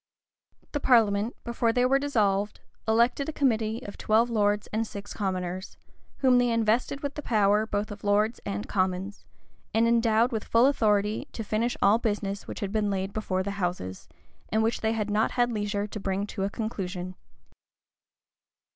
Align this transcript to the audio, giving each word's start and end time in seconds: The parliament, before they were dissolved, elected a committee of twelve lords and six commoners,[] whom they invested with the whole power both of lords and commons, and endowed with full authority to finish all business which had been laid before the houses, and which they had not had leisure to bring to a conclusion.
The 0.71 0.79
parliament, 0.79 1.35
before 1.43 1.71
they 1.71 1.85
were 1.85 1.99
dissolved, 1.99 2.59
elected 2.87 3.29
a 3.29 3.31
committee 3.31 3.83
of 3.85 3.99
twelve 3.99 4.31
lords 4.31 4.65
and 4.73 4.87
six 4.87 5.13
commoners,[] 5.13 5.77
whom 6.21 6.39
they 6.39 6.49
invested 6.49 7.01
with 7.01 7.13
the 7.13 7.21
whole 7.21 7.27
power 7.37 7.65
both 7.67 7.91
of 7.91 8.03
lords 8.03 8.39
and 8.43 8.67
commons, 8.67 9.25
and 9.75 9.87
endowed 9.87 10.31
with 10.31 10.43
full 10.45 10.65
authority 10.65 11.27
to 11.33 11.43
finish 11.43 11.77
all 11.83 11.99
business 11.99 12.47
which 12.47 12.61
had 12.61 12.71
been 12.71 12.89
laid 12.89 13.13
before 13.13 13.43
the 13.43 13.51
houses, 13.61 14.09
and 14.49 14.63
which 14.63 14.81
they 14.81 14.93
had 14.93 15.11
not 15.11 15.33
had 15.33 15.51
leisure 15.51 15.85
to 15.85 15.99
bring 15.99 16.25
to 16.25 16.45
a 16.45 16.49
conclusion. 16.49 17.13